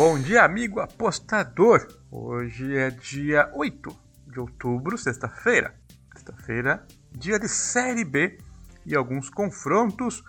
[0.00, 1.86] Bom dia, amigo apostador!
[2.10, 3.94] Hoje é dia 8
[4.28, 5.74] de outubro, sexta-feira.
[6.14, 8.38] Sexta-feira, dia de Série B
[8.86, 10.24] e alguns confrontos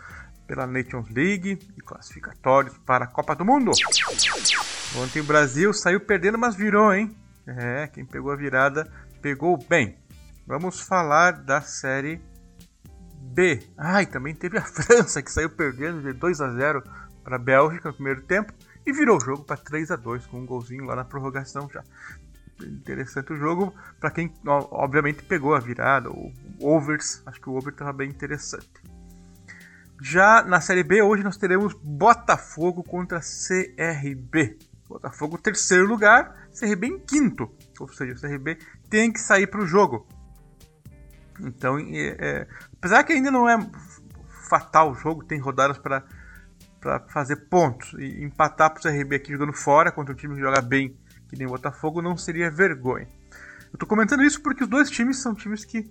[0.46, 3.71] pela Nations League e classificatórios para a Copa do Mundo.
[4.97, 7.15] Ontem o Brasil saiu perdendo, mas virou, hein?
[7.47, 8.92] É, quem pegou a virada
[9.22, 9.97] pegou bem.
[10.46, 12.22] Vamos falar da Série
[13.22, 13.65] B.
[13.78, 16.84] Ai, também teve a França que saiu perdendo de 2 a 0
[17.23, 18.52] para a Bélgica no primeiro tempo
[18.86, 21.84] e virou o jogo para 3 a 2 com um golzinho lá na prorrogação já.
[22.62, 27.74] Interessante o jogo para quem obviamente pegou a virada, o overs, acho que o over
[27.74, 28.70] estava bem interessante.
[30.02, 34.58] Já na Série B, hoje nós teremos Botafogo contra CRB.
[34.90, 37.50] Botafogo terceiro lugar, CRB em quinto.
[37.80, 38.58] Ou seja, o CRB
[38.90, 40.08] tem que sair para o jogo.
[41.40, 43.58] Então, é, é, apesar que ainda não é
[44.50, 46.04] fatal o jogo, tem rodadas para
[46.81, 50.41] para fazer pontos e empatar para o CRB aqui jogando fora contra um time que
[50.41, 50.98] joga bem,
[51.30, 53.07] que nem o Botafogo, não seria vergonha.
[53.65, 55.90] Eu estou comentando isso porque os dois times são times que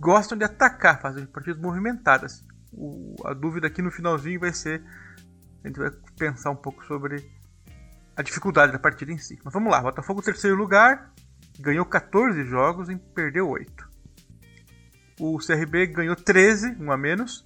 [0.00, 2.46] gostam de atacar, fazer partidas movimentadas.
[2.72, 4.82] O, a dúvida aqui no finalzinho vai ser.
[5.64, 7.28] A gente vai pensar um pouco sobre
[8.16, 9.38] a dificuldade da partida em si.
[9.44, 11.12] Mas vamos lá, Botafogo terceiro lugar,
[11.58, 13.88] ganhou 14 jogos e perdeu 8.
[15.20, 17.44] O CRB ganhou 13, um a menos,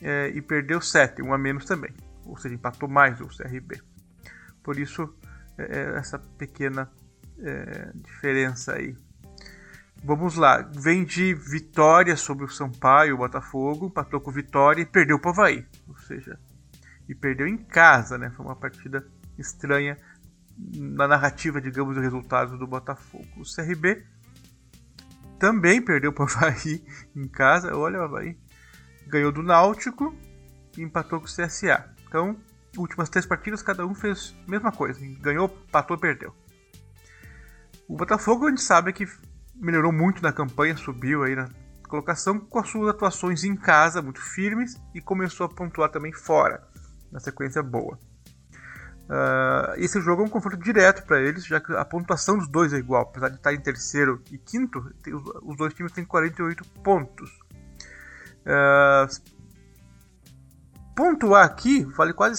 [0.00, 1.92] é, e perdeu 7, um a menos também.
[2.24, 3.80] Ou seja, empatou mais o CRB.
[4.62, 5.14] Por isso,
[5.58, 6.90] é, é, essa pequena
[7.38, 8.96] é, diferença aí.
[10.02, 15.18] Vamos lá, vem de vitória sobre o Sampaio, o Botafogo, empatou com vitória e perdeu
[15.18, 15.66] para o Havaí.
[15.88, 16.38] Ou seja,
[17.08, 18.30] e perdeu em casa, né?
[18.36, 19.06] Foi uma partida
[19.38, 19.96] estranha
[20.56, 23.26] na narrativa, digamos, do resultado do Botafogo.
[23.36, 24.04] O CRB
[25.38, 26.84] também perdeu para o Havaí
[27.16, 27.76] em casa.
[27.76, 28.36] Olha o Havaí
[29.06, 30.14] ganhou do Náutico
[30.76, 31.88] e empatou com o CSA.
[32.06, 32.36] Então,
[32.76, 35.00] últimas três partidas, cada um fez a mesma coisa.
[35.20, 36.34] Ganhou, empatou, perdeu.
[37.88, 39.06] O Botafogo a gente sabe que
[39.54, 41.48] melhorou muito na campanha, subiu aí na
[41.88, 46.66] colocação com as suas atuações em casa muito firmes e começou a pontuar também fora,
[47.12, 47.98] na sequência boa.
[49.04, 52.72] Uh, esse jogo é um confronto direto para eles, já que a pontuação dos dois
[52.72, 54.92] é igual, apesar de estar em terceiro e quinto,
[55.42, 57.43] os dois times têm 48 pontos.
[58.44, 59.34] Uh,
[60.94, 62.36] pontuar aqui vale quase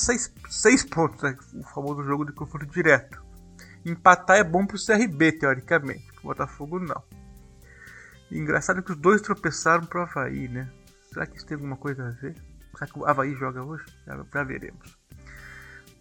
[0.50, 1.38] 6 pontos, né?
[1.54, 3.24] o famoso jogo de confronto direto.
[3.86, 7.04] Empatar é bom para o CRB, teoricamente, o Botafogo não.
[8.32, 10.70] Engraçado que os dois tropeçaram para o Havaí, né?
[11.12, 12.36] Será que isso tem alguma coisa a ver?
[12.74, 13.86] Será que o Havaí joga hoje?
[14.06, 14.98] Já, já veremos.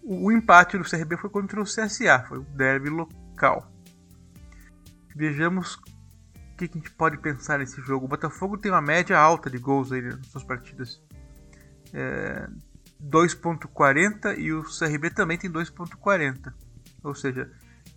[0.03, 3.71] O, o empate do CRB foi contra o CSA, foi o derby local.
[5.15, 5.79] Vejamos
[6.55, 8.07] o que, a gente pode pensar nesse jogo?
[8.07, 11.03] O Botafogo tem uma média alta de gols aí nas suas partidas.
[11.93, 12.49] É,
[13.03, 16.55] 2.40 e o CRB também tem 2.40.
[17.03, 17.51] Ou seja,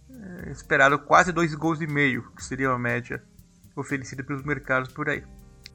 [0.10, 3.24] é, esperado quase 2 gols e meio, que seria a média
[3.76, 5.24] oferecida pelos mercados por aí.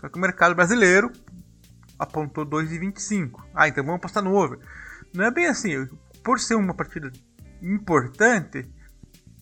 [0.00, 1.12] Só que o mercado brasileiro
[1.96, 3.44] apontou 2,25.
[3.54, 4.58] Ah, então vamos apostar no over.
[5.14, 5.88] Não é bem assim.
[6.24, 7.12] Por ser uma partida
[7.62, 8.68] importante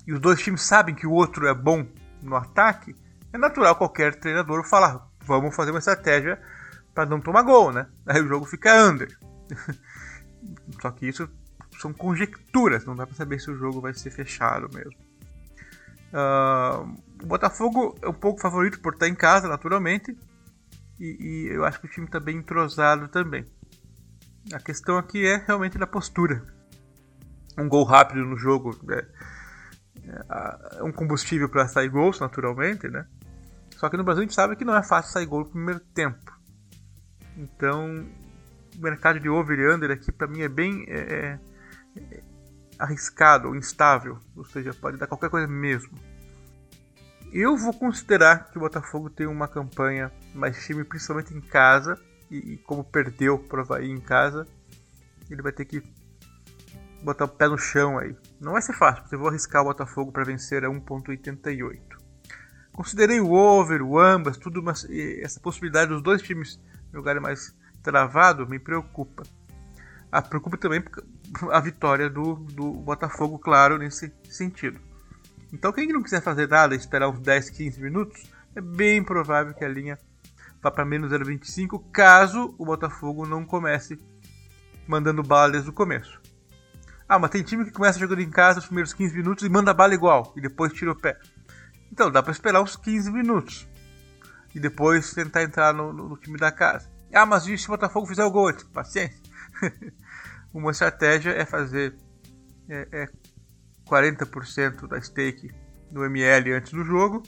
[0.06, 1.86] e os dois times sabem que o outro é bom
[2.22, 2.94] no ataque,
[3.32, 6.40] é natural qualquer treinador falar: vamos fazer uma estratégia
[6.94, 7.86] para não tomar gol, né?
[8.06, 9.16] Aí o jogo fica under.
[10.80, 11.28] Só que isso
[11.80, 15.10] são conjecturas, não dá para saber se o jogo vai ser fechado mesmo.
[16.12, 20.16] Uh, o Botafogo é um pouco favorito por estar em casa, naturalmente,
[20.98, 23.44] e, e eu acho que o time está bem entrosado também.
[24.52, 26.44] A questão aqui é realmente da postura.
[27.56, 29.06] Um gol rápido no jogo é,
[30.04, 33.06] é, é um combustível para sair gols, naturalmente, né?
[33.80, 35.80] Só que no Brasil a gente sabe que não é fácil sair gol no primeiro
[35.80, 36.38] tempo.
[37.34, 38.06] Então,
[38.76, 41.38] o mercado de over e under aqui para mim é bem é,
[41.96, 42.22] é,
[42.78, 45.98] arriscado ou instável, ou seja, pode dar qualquer coisa mesmo.
[47.32, 51.98] Eu vou considerar que o Botafogo tem uma campanha mais firme, principalmente em casa,
[52.30, 54.46] e, e como perdeu para o Havaí em casa,
[55.30, 55.82] ele vai ter que
[57.02, 58.14] botar o pé no chão aí.
[58.38, 61.99] Não vai ser fácil, porque eu vou arriscar o Botafogo para vencer a 1.88.
[62.80, 64.88] Considerei o over, o ambas, tudo, mas
[65.20, 66.58] essa possibilidade dos dois times
[66.90, 69.22] jogarem mais travado me preocupa.
[70.10, 70.82] Ah, preocupa também
[71.52, 74.80] a vitória do, do Botafogo, claro, nesse sentido.
[75.52, 78.22] Então, quem não quiser fazer nada esperar uns 10, 15 minutos,
[78.56, 79.98] é bem provável que a linha
[80.62, 83.98] vá para menos 0,25 caso o Botafogo não comece
[84.88, 86.18] mandando bala desde o começo.
[87.06, 89.74] Ah, mas tem time que começa jogando em casa os primeiros 15 minutos e manda
[89.74, 91.18] bala igual e depois tira o pé.
[91.90, 93.68] Então dá para esperar uns 15 minutos.
[94.54, 96.88] E depois tentar entrar no, no, no time da casa.
[97.12, 98.52] Ah, mas e se o Botafogo fizer o gol?
[98.72, 99.18] Paciência.
[100.52, 101.96] Uma estratégia é fazer.
[102.68, 103.08] É, é
[103.86, 105.52] 40% da stake
[105.90, 107.24] no ML antes do jogo,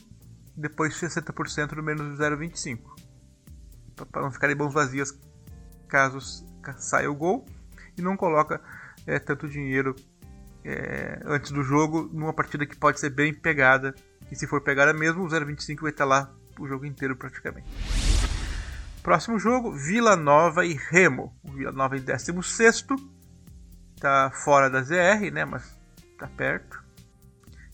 [0.55, 2.79] depois 60% no menos 0,25.
[4.09, 5.13] Para não ficarem mãos vazias
[5.89, 6.19] caso
[6.77, 7.45] saia o gol.
[7.97, 8.59] E não coloca
[9.05, 9.95] é, tanto dinheiro
[10.63, 13.93] é, antes do jogo numa partida que pode ser bem pegada.
[14.31, 17.67] E se for pegada mesmo, o 0,25 vai estar lá o jogo inteiro praticamente.
[19.01, 21.35] Próximo jogo, Vila Nova e Remo.
[21.43, 22.85] O Vila Nova em 16
[23.95, 25.77] está fora da ZR, né, mas
[26.11, 26.81] está perto.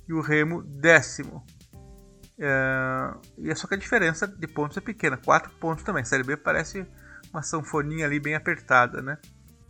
[0.08, 1.46] E o Remo décimo.
[2.40, 6.04] É, e é só que a diferença de pontos é pequena, 4 pontos também.
[6.04, 6.88] Série B parece
[7.32, 9.18] uma sanfoninha ali bem apertada, né?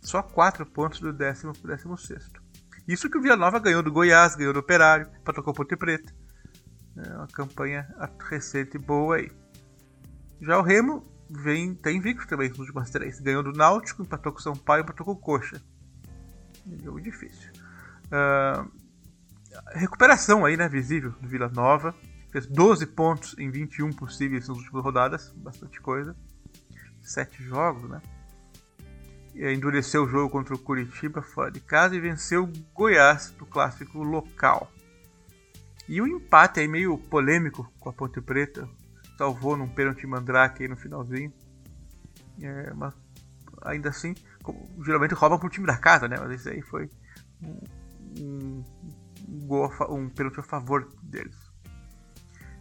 [0.00, 2.40] Só 4 pontos do décimo para o décimo sexto.
[2.88, 6.12] Isso que o Vila Nova ganhou do Goiás, ganhou do Operário, tocou Ponte Preta.
[7.06, 7.88] É uma campanha
[8.28, 9.30] recente boa aí.
[10.40, 13.20] Já o Remo vem, tem invicto também nos últimos três.
[13.20, 15.62] Ganhou do Náutico, empatou com o São Paulo empatou com o Coxa.
[16.82, 17.50] Jogo difícil.
[18.06, 18.70] Uh,
[19.72, 21.94] recuperação aí, né, visível do Vila Nova.
[22.30, 26.16] Fez 12 pontos em 21 possíveis nas últimas rodadas, bastante coisa.
[27.02, 28.00] 7 jogos, né?
[29.34, 33.46] E endureceu o jogo contra o Curitiba fora de casa e venceu o Goiás no
[33.46, 34.70] clássico local.
[35.90, 38.68] E o empate aí meio polêmico com a Ponte Preta
[39.18, 41.32] salvou num pênalti mandrake aí no finalzinho.
[42.40, 42.94] É, mas
[43.62, 46.16] ainda assim, como, geralmente roubam pro time da casa, né?
[46.16, 46.88] Mas esse aí foi
[47.42, 47.60] um,
[48.20, 48.64] um,
[49.28, 51.36] um, gol, um pênalti a favor deles.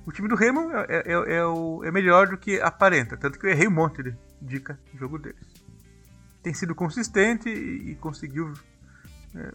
[0.08, 3.38] O time do Remo é, é, é, é, o, é melhor do que aparenta, tanto
[3.38, 5.54] que eu errei um monte de dica no jogo deles.
[6.42, 8.52] Tem sido consistente e, e conseguiu
[9.36, 9.52] é,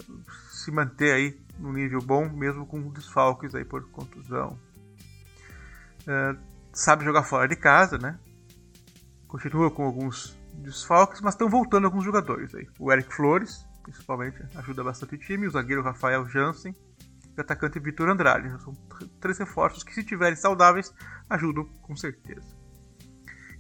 [0.51, 4.59] se manter aí no nível bom, mesmo com desfalques aí por contusão.
[6.07, 6.37] É,
[6.73, 8.19] sabe jogar fora de casa, né?
[9.27, 12.69] Continua com alguns desfalques, mas estão voltando alguns jogadores aí.
[12.79, 15.47] O Eric Flores, principalmente, ajuda bastante o time.
[15.47, 16.75] O zagueiro Rafael Jansen
[17.37, 18.49] e o atacante Vitor Andrade.
[18.63, 18.73] São
[19.21, 20.93] três reforços que, se tiverem saudáveis,
[21.29, 22.57] ajudam com certeza.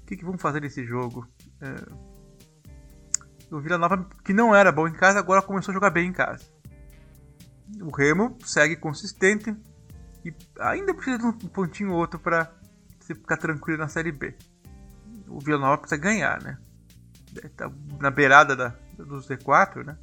[0.02, 1.26] O que, que vamos fazer nesse jogo?
[1.60, 2.13] É...
[3.54, 6.12] O Vila Nova, que não era bom em casa, agora começou a jogar bem em
[6.12, 6.44] casa.
[7.80, 9.54] O Remo segue consistente
[10.24, 12.52] e ainda precisa de um pontinho ou outro para
[13.00, 14.34] ficar tranquilo na Série B.
[15.28, 16.58] O Vila Nova precisa ganhar, né?
[17.56, 17.70] Tá
[18.00, 18.68] na beirada da,
[18.98, 19.96] do Z4, né?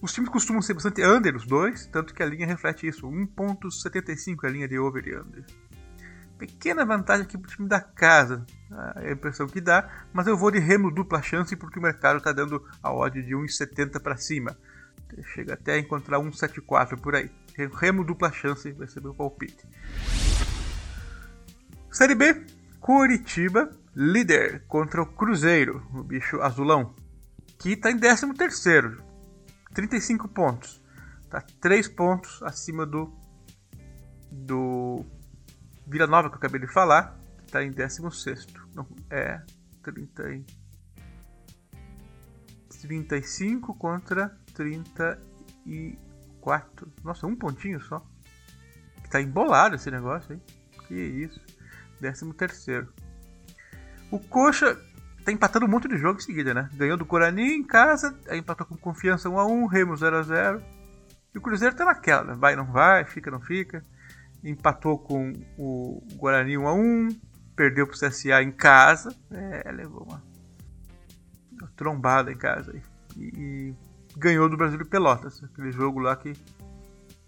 [0.00, 3.08] Os times costumam ser bastante under, os dois, tanto que a linha reflete isso.
[3.08, 5.44] 1.75 é a linha de over e under.
[6.42, 8.44] Pequena vantagem aqui para o time da casa,
[8.96, 12.16] é a impressão que dá, mas eu vou de remo dupla chance porque o mercado
[12.16, 14.58] está dando a odd de 1,70 para cima.
[15.32, 17.30] Chega até a encontrar 1,74 por aí.
[17.78, 19.64] Remo dupla chance vai ser meu palpite.
[21.92, 22.44] Série B,
[22.80, 26.92] Curitiba, líder contra o Cruzeiro, o bicho azulão,
[27.56, 29.00] que está em 13 terceiro,
[29.72, 30.82] 35 pontos.
[31.30, 33.14] Tá 3 pontos acima do
[34.28, 35.04] do
[35.92, 39.42] Vila Nova que eu acabei de falar, que está em 16 Não, é
[39.82, 40.42] 30 e
[42.80, 46.90] 35 contra 34.
[47.04, 48.02] Nossa, um pontinho só.
[49.10, 50.40] Tá embolado esse negócio, hein?
[50.88, 51.38] Que isso.
[52.00, 52.90] 13 terceiro.
[54.10, 54.74] O Coxa
[55.26, 56.70] tá empatando um monte de jogo em seguida, né?
[56.72, 60.62] Ganhou do Guarani em casa, aí empatou com confiança 1x1, Remo 0x0.
[61.34, 62.34] E o Cruzeiro tá naquela, né?
[62.34, 63.84] vai, não vai, fica, não fica.
[64.44, 67.20] Empatou com o Guarani 1x1,
[67.54, 69.14] perdeu pro CSA em casa.
[69.30, 70.22] É, levou uma,
[71.52, 72.74] uma trombada em casa.
[73.16, 73.74] E, e,
[74.16, 76.32] ganhou do Brasil de Pelotas, aquele jogo lá que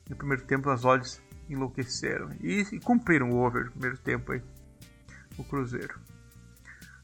[0.09, 2.31] no primeiro tempo as odds enlouqueceram.
[2.41, 4.43] E, e cumpriram o over no primeiro tempo aí
[5.39, 6.01] o Cruzeiro.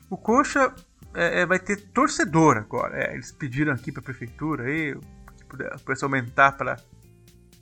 [0.08, 0.74] O Coxa
[1.14, 2.98] é, é, vai ter torcedor agora.
[3.02, 4.96] É, eles pediram aqui para a prefeitura aí,
[5.36, 5.44] se
[5.84, 6.76] pudesse aumentar para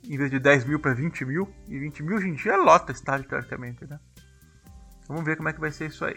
[0.09, 1.47] em vez de 10 mil para 20 mil.
[1.67, 3.99] E 20 mil hoje em dia lota estádio, teoricamente, né?
[5.07, 6.15] Vamos ver como é que vai ser isso aí.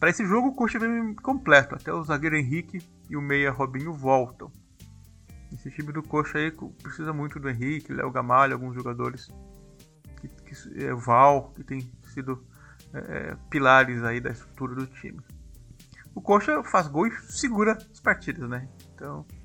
[0.00, 1.74] Para esse jogo, o Coxa vem completo.
[1.74, 4.50] Até o zagueiro Henrique e o meia Robinho voltam.
[5.52, 6.50] Esse time do Coxa aí
[6.82, 9.28] precisa muito do Henrique, Léo Gamalho, alguns jogadores.
[10.20, 12.42] Que, que, é, Val, que tem sido
[12.94, 15.20] é, pilares aí da estrutura do time.
[16.14, 18.68] O Coxa faz gol e segura as partidas, né?
[18.94, 19.41] Então, é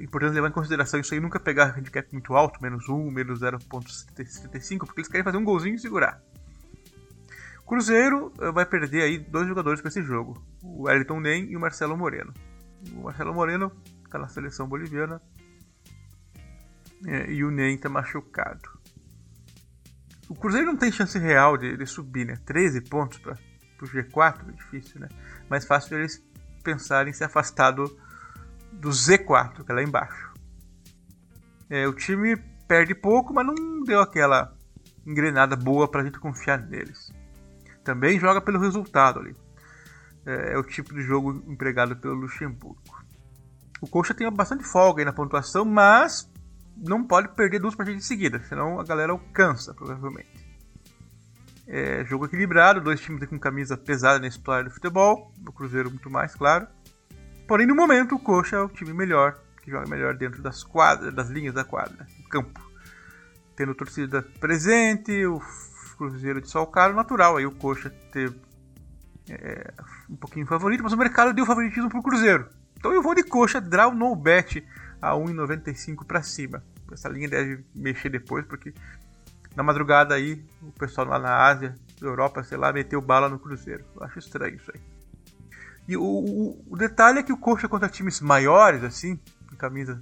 [0.00, 4.78] importante levar em consideração isso aí, nunca pegar handicap muito alto, menos 1, menos 0.75,
[4.78, 6.22] porque eles querem fazer um golzinho e segurar.
[7.68, 11.60] Cruzeiro eh, vai perder aí dois jogadores para esse jogo, o Wellington Nem e o
[11.60, 12.32] Marcelo Moreno.
[12.94, 13.70] O Marcelo Moreno
[14.04, 15.20] está na seleção boliviana
[17.06, 18.78] é, e o Nem está machucado.
[20.30, 22.36] O Cruzeiro não tem chance real de, de subir, né?
[22.46, 25.08] 13 pontos para o G4 é difícil, né?
[25.50, 26.24] Mais fácil eles
[26.62, 27.84] pensarem em se afastar do,
[28.78, 30.32] do Z4, que é lá embaixo.
[31.68, 34.54] É, o time perde pouco, mas não deu aquela
[35.06, 37.12] engrenada boa para a gente confiar neles.
[37.82, 39.34] Também joga pelo resultado ali.
[40.26, 42.82] É, é, o tipo de jogo empregado pelo Luxemburgo.
[43.80, 46.30] O Coxa tem bastante folga aí na pontuação, mas
[46.76, 50.46] não pode perder duas partidas em seguida, senão a galera alcança, provavelmente.
[51.66, 56.10] É, jogo equilibrado, dois times com camisa pesada na história do futebol, o Cruzeiro muito
[56.10, 56.66] mais, claro.
[57.48, 61.14] Porém, no momento, o Coxa é o time melhor, que joga melhor dentro das quadras,
[61.14, 62.60] das linhas da quadra, do campo.
[63.56, 65.40] Tendo torcida presente, o
[65.96, 68.34] Cruzeiro de Salcaro, natural aí o Coxa ter
[69.30, 69.72] é,
[70.10, 72.50] um pouquinho favorito, mas o mercado deu favoritismo pro Cruzeiro.
[72.76, 74.62] Então eu vou de Coxa, draw no bet
[75.00, 76.62] a 1,95 para cima.
[76.92, 78.74] Essa linha deve mexer depois, porque
[79.56, 83.86] na madrugada aí o pessoal lá na Ásia, Europa, sei lá, meteu bala no Cruzeiro.
[83.96, 84.80] Eu acho estranho isso aí.
[85.88, 89.18] E o, o, o detalhe é que o Coxa contra times maiores, assim,
[89.50, 89.98] em camisa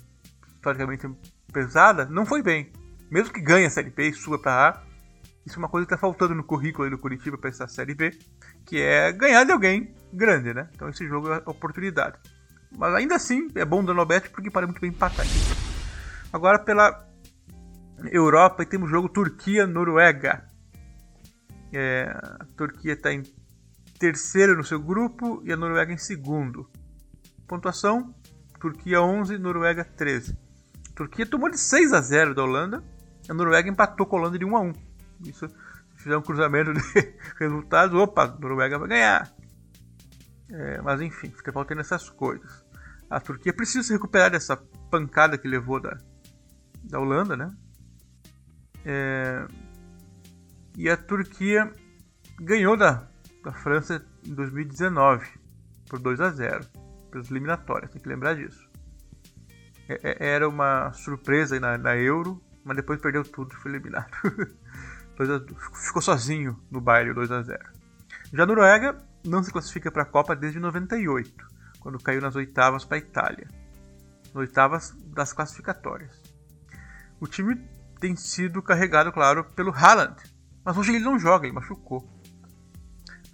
[0.57, 1.09] historicamente
[1.53, 2.73] pesada, não foi bem.
[3.09, 4.83] Mesmo que ganhe a Série B e suba para A,
[5.47, 8.11] isso é uma coisa que está faltando no currículo do Curitiba para essa Série B,
[8.65, 10.69] que é ganhar de alguém grande, né?
[10.75, 12.19] Então esse jogo é oportunidade.
[12.77, 15.25] Mas ainda assim, é bom no bet porque pode muito bem empatar.
[16.33, 17.07] Agora pela
[18.11, 20.51] Europa e temos o jogo Turquia-Noruega.
[21.73, 23.23] É, a Turquia está em
[23.99, 26.69] terceiro no seu grupo e a Noruega em segundo.
[27.47, 28.15] Pontuação:
[28.61, 30.39] Turquia 11, Noruega 13.
[30.91, 32.83] A Turquia tomou de 6 a 0 da Holanda.
[33.29, 34.73] A Noruega empatou com a Holanda de 1 a 1.
[35.25, 36.81] Isso, se fizer um cruzamento de
[37.39, 39.33] resultados, opa, a Noruega vai ganhar.
[40.51, 42.65] É, mas enfim, fica faltando essas coisas.
[43.11, 44.57] A Turquia precisa se recuperar dessa
[44.91, 45.97] pancada que levou da,
[46.85, 47.53] da Holanda, né?
[48.85, 49.47] É,
[50.77, 51.73] e a Turquia
[52.41, 53.09] ganhou da,
[53.47, 55.25] da França em 2019
[55.89, 56.67] por 2 a 0
[57.13, 58.69] pelas eliminatórias, tem que lembrar disso.
[59.89, 64.11] É, é era uma surpresa na, na Euro, mas depois perdeu tudo e foi eliminado.
[65.87, 67.65] ficou sozinho no baile 2 a 0
[68.33, 71.33] Já a Noruega não se classifica para a Copa desde 98,
[71.79, 73.49] quando caiu nas oitavas para a Itália.
[74.27, 76.21] Nas oitavas das classificatórias.
[77.21, 77.65] O time
[78.01, 80.17] tem sido carregado, claro, pelo Haaland,
[80.65, 82.16] mas hoje ele não joga, ele machucou.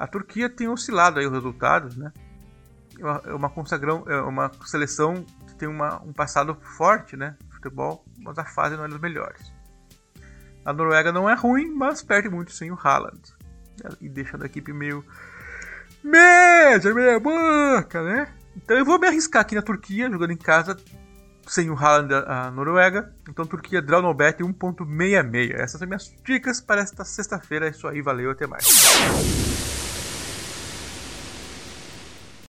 [0.02, 2.12] A Turquia tem oscilado aí os resultados, né?
[3.24, 7.36] É uma consagrão, é uma seleção que tem uma, um passado forte, né?
[7.50, 9.52] Futebol, mas a fase não é das melhores.
[10.64, 13.22] A Noruega não é ruim, mas perde muito sem o Haaland.
[14.00, 15.04] E deixando a equipe meio.
[16.02, 18.26] Média, meia boca, né?
[18.56, 20.76] Então eu vou me arriscar aqui na Turquia, jogando em casa,
[21.46, 23.14] sem o Haaland a Noruega.
[23.28, 25.54] Então Turquia draw no bet 1.66.
[25.54, 27.68] Essas são minhas dicas para esta sexta-feira.
[27.68, 29.51] É isso aí, valeu, até mais.